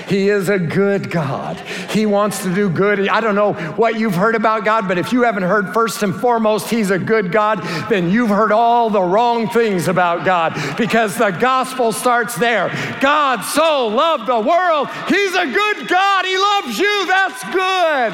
[0.08, 1.58] He is a good God.
[1.90, 3.08] He wants to do good.
[3.08, 6.14] I don't know what you've heard about God, but if you haven't heard first and
[6.14, 11.18] foremost He's a good God, then you've heard all the wrong things about God because
[11.18, 12.70] the gospel starts there.
[13.00, 14.90] God so loved the world.
[15.08, 16.26] He's a good God.
[16.26, 17.08] He loves you.
[17.08, 18.14] That's good.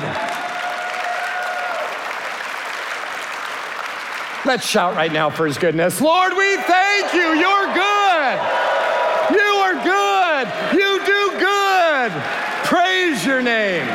[4.46, 6.00] Let's shout right now for his goodness.
[6.00, 7.34] Lord, we thank you.
[7.36, 8.40] You're good.
[9.34, 10.78] You are good.
[10.78, 12.12] You do good good.
[12.64, 13.88] Praise your name.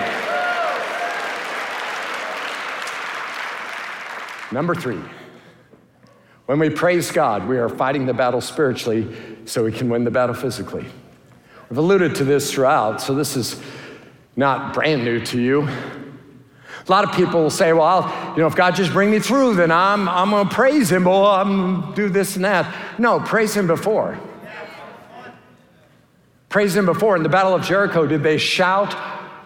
[4.52, 5.00] Number three,
[6.46, 10.10] when we praise God, we are fighting the battle spiritually so we can win the
[10.10, 10.84] battle physically.
[11.70, 13.60] We've alluded to this throughout, so this is
[14.36, 15.62] not brand new to you.
[15.62, 19.20] A lot of people will say, well, I'll, you know, if God just bring me
[19.20, 22.44] through, then I'm, I'm going to praise him or I'm going to do this and
[22.44, 22.98] that.
[22.98, 24.18] No, praise him before.
[26.48, 27.16] Praise him before.
[27.16, 28.94] In the Battle of Jericho, did they shout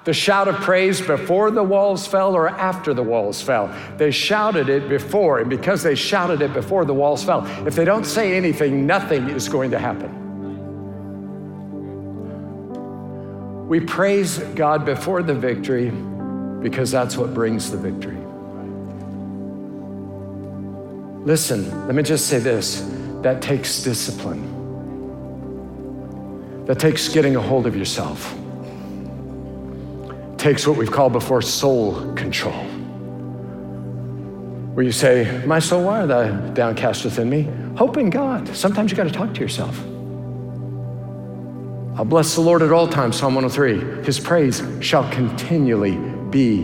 [0.06, 3.74] the shout of praise before the walls fell or after the walls fell?
[3.98, 7.84] They shouted it before, and because they shouted it before the walls fell, if they
[7.84, 10.22] don't say anything, nothing is going to happen.
[13.68, 15.90] We praise God before the victory
[16.62, 18.16] because that's what brings the victory.
[21.26, 22.88] Listen, let me just say this
[23.22, 24.54] that takes discipline,
[26.66, 28.32] that takes getting a hold of yourself,
[30.46, 32.62] takes what we've called before soul control.
[34.74, 37.48] Where you say, My soul, why are thou downcast within me?
[37.76, 38.54] Hope in God.
[38.54, 39.76] Sometimes you got to talk to yourself.
[41.98, 44.04] I'll bless the Lord at all times, Psalm 103.
[44.04, 45.96] His praise shall continually
[46.30, 46.60] be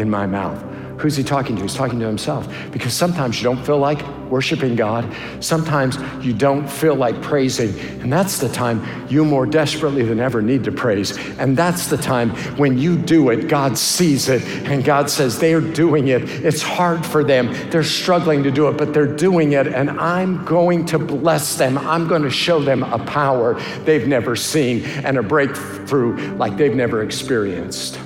[0.00, 0.62] in my mouth.
[1.00, 1.62] Who's he talking to?
[1.62, 2.46] He's talking to himself.
[2.70, 4.00] Because sometimes you don't feel like
[4.30, 5.12] worshiping God.
[5.40, 7.78] Sometimes you don't feel like praising.
[8.00, 11.16] And that's the time you more desperately than ever need to praise.
[11.38, 14.42] And that's the time when you do it, God sees it.
[14.68, 16.22] And God says, they're doing it.
[16.22, 17.52] It's hard for them.
[17.70, 19.66] They're struggling to do it, but they're doing it.
[19.66, 21.78] And I'm going to bless them.
[21.78, 26.74] I'm going to show them a power they've never seen and a breakthrough like they've
[26.74, 27.98] never experienced.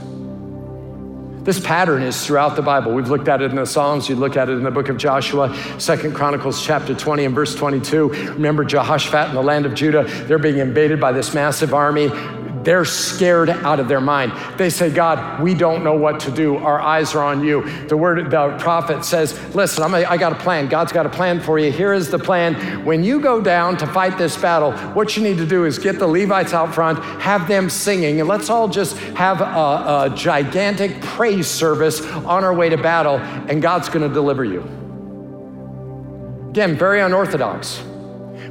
[1.45, 2.93] This pattern is throughout the Bible.
[2.93, 4.09] We've looked at it in the Psalms.
[4.09, 7.57] You look at it in the book of Joshua, Second Chronicles chapter 20 and verse
[7.57, 8.09] 22.
[8.35, 10.05] Remember Jehoshaphat in the land of Judah?
[10.27, 12.11] They're being invaded by this massive army.
[12.65, 14.33] They're scared out of their mind.
[14.57, 16.57] They say, God, we don't know what to do.
[16.57, 17.69] Our eyes are on you.
[17.89, 20.69] The word, the prophet says, Listen, I'm a, I got a plan.
[20.69, 21.73] God's got a plan for you.
[21.73, 22.85] Here is the plan.
[22.85, 25.99] When you go down to fight this battle, what you need to do is get
[25.99, 31.01] the Levites out front, have them singing, and let's all just have a, a gigantic
[31.01, 34.61] praise service on our way to battle, and God's going to deliver you.
[36.51, 37.83] Again, very unorthodox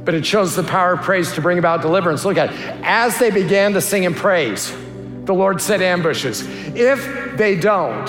[0.04, 2.24] but it shows the power of praise to bring about deliverance.
[2.24, 2.58] Look at it.
[2.82, 4.74] As they began to sing and praise,
[5.24, 6.42] the Lord set ambushes.
[6.74, 8.06] If they don't,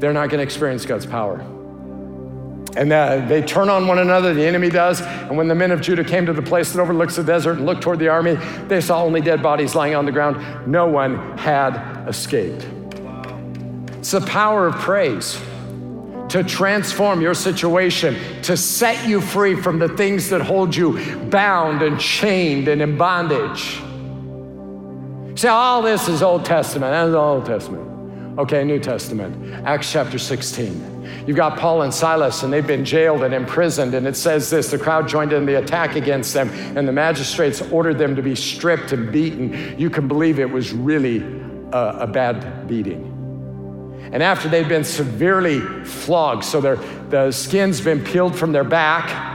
[0.00, 1.44] they're not going to experience God's power.
[2.76, 5.00] And uh, they turn on one another, the enemy does.
[5.00, 7.64] And when the men of Judah came to the place that overlooks the desert and
[7.64, 8.34] looked toward the army,
[8.66, 10.66] they saw only dead bodies lying on the ground.
[10.66, 12.66] No one had escaped.
[13.92, 15.40] It's the power of praise
[16.28, 21.82] to transform your situation, to set you free from the things that hold you bound
[21.82, 23.80] and chained and in bondage.
[25.38, 26.92] See, all this is Old Testament.
[26.92, 28.38] That's the Old Testament.
[28.38, 29.54] Okay, New Testament.
[29.66, 31.24] Acts chapter 16.
[31.26, 33.94] You've got Paul and Silas, and they've been jailed and imprisoned.
[33.94, 37.62] And it says this the crowd joined in the attack against them, and the magistrates
[37.62, 39.78] ordered them to be stripped and beaten.
[39.78, 41.18] You can believe it was really
[41.72, 43.15] a, a bad beating.
[44.12, 46.76] And after they'd been severely flogged, so their,
[47.10, 49.34] the skin's been peeled from their back,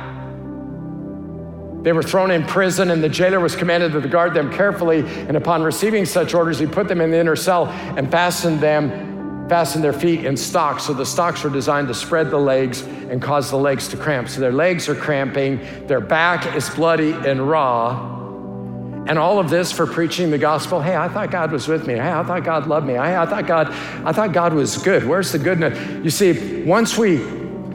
[1.83, 4.99] they were thrown in prison, and the jailer was commanded to guard them carefully.
[4.99, 9.49] And upon receiving such orders, he put them in the inner cell and fastened them,
[9.49, 10.83] fastened their feet in stocks.
[10.83, 14.29] So the stocks were designed to spread the legs and cause the legs to cramp.
[14.29, 18.10] So their legs are cramping, their back is bloody and raw.
[19.07, 20.79] And all of this for preaching the gospel.
[20.81, 21.95] Hey, I thought God was with me.
[21.95, 22.97] Hey, I thought God loved me.
[22.97, 23.69] I thought God,
[24.05, 25.05] I thought God was good.
[25.05, 25.77] Where's the goodness?
[26.03, 27.17] You see, once we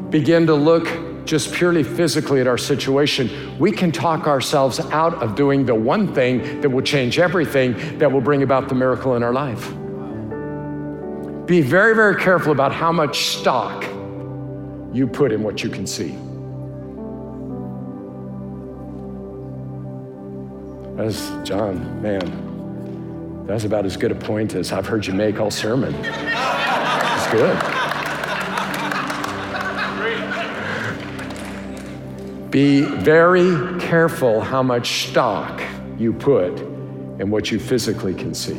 [0.08, 0.88] begin to look
[1.26, 6.14] just purely physically at our situation, we can talk ourselves out of doing the one
[6.14, 9.68] thing that will change everything, that will bring about the miracle in our life.
[11.46, 13.84] Be very, very careful about how much stock
[14.92, 16.16] you put in what you can see.
[20.96, 23.44] That's John, man.
[23.46, 25.94] That's about as good a point as I've heard you make all sermon.
[25.94, 27.56] It's good.
[32.50, 35.62] Be very careful how much stock
[35.98, 36.58] you put
[37.20, 38.58] in what you physically can see.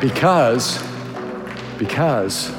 [0.00, 0.82] Because,
[1.78, 2.54] because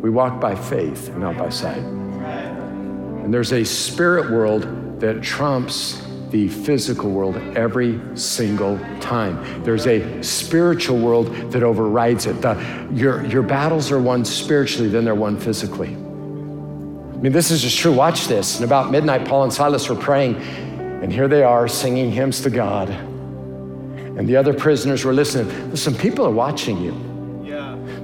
[0.00, 1.82] we walk by faith and not by sight.
[1.82, 6.00] And there's a spirit world that trumps
[6.34, 9.62] the physical world every single time.
[9.62, 12.42] There's a spiritual world that overrides it.
[12.42, 15.90] The, your, your battles are won spiritually, then they're won physically.
[15.90, 17.92] I mean, this is just true.
[17.92, 18.56] Watch this.
[18.56, 22.50] And about midnight, Paul and Silas were praying, and here they are singing hymns to
[22.50, 22.90] God.
[22.90, 25.70] And the other prisoners were listening.
[25.70, 27.13] Listen, people are watching you.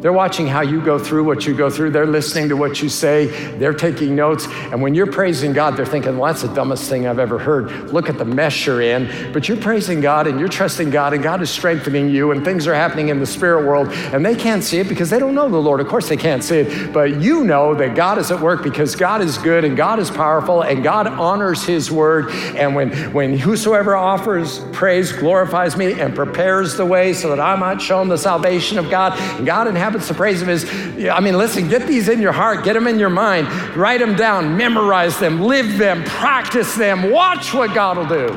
[0.00, 1.90] They're watching how you go through what you go through.
[1.90, 3.26] They're listening to what you say.
[3.58, 4.46] They're taking notes.
[4.72, 7.92] And when you're praising God, they're thinking, well, that's the dumbest thing I've ever heard.
[7.92, 9.32] Look at the mess you're in.
[9.32, 12.66] But you're praising God and you're trusting God, and God is strengthening you, and things
[12.66, 13.88] are happening in the spirit world.
[14.12, 15.80] And they can't see it because they don't know the Lord.
[15.80, 16.92] Of course, they can't see it.
[16.92, 20.10] But you know that God is at work because God is good and God is
[20.10, 22.30] powerful and God honors his word.
[22.56, 27.54] And when, when whosoever offers praise glorifies me and prepares the way so that I
[27.56, 30.64] might show them the salvation of God, and God inhabits the praise of is,
[31.08, 34.14] I mean, listen, get these in your heart, get them in your mind, write them
[34.14, 38.28] down, memorize them, live them, practice them, watch what God will do.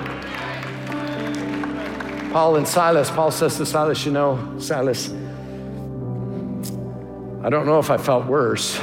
[2.32, 5.10] Paul and Silas, Paul says to Silas, You know, Silas,
[7.44, 8.80] I don't know if I felt worse,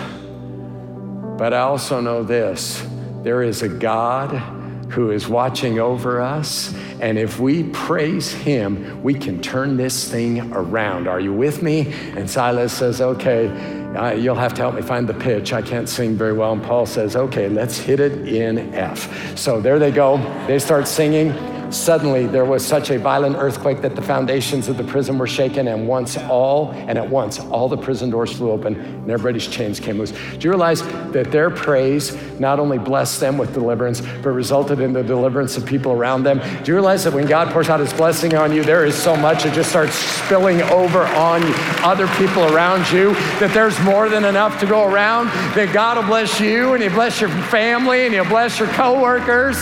[1.36, 2.86] but I also know this
[3.22, 4.59] there is a God
[4.90, 6.74] who is watching over us.
[7.00, 11.08] And if we praise him, we can turn this thing around.
[11.08, 11.92] Are you with me?
[12.16, 13.48] And Silas says, Okay,
[13.94, 15.52] uh, you'll have to help me find the pitch.
[15.52, 16.52] I can't sing very well.
[16.52, 19.38] And Paul says, Okay, let's hit it in F.
[19.38, 20.18] So there they go.
[20.46, 21.49] They start singing.
[21.70, 25.68] Suddenly, there was such a violent earthquake that the foundations of the prison were shaken,
[25.68, 29.78] and once all, and at once, all the prison doors flew open, and everybody's chains
[29.78, 30.10] came loose.
[30.10, 34.92] Do you realize that their praise not only blessed them with deliverance, but resulted in
[34.92, 36.40] the deliverance of people around them?
[36.64, 39.14] Do you realize that when God pours out His blessing on you, there is so
[39.14, 41.42] much it just starts spilling over on
[41.84, 45.26] other people around you that there's more than enough to go around?
[45.54, 49.56] That God will bless you, and He'll bless your family, and He'll bless your coworkers.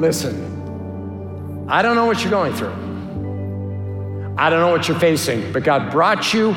[0.00, 2.72] Listen, I don't know what you're going through.
[4.36, 6.52] I don't know what you're facing, but God brought you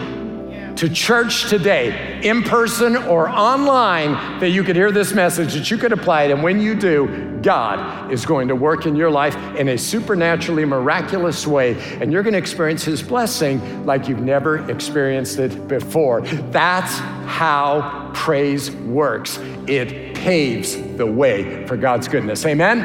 [0.78, 5.78] to church today, in person or online, that you could hear this message, that you
[5.78, 6.32] could apply it.
[6.32, 10.66] And when you do, God is going to work in your life in a supernaturally
[10.66, 11.76] miraculous way.
[12.00, 16.22] And you're going to experience His blessing like you've never experienced it before.
[16.52, 16.98] That's
[17.28, 22.46] how praise works, it paves the way for God's goodness.
[22.46, 22.80] Amen?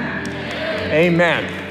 [0.92, 1.61] Amen.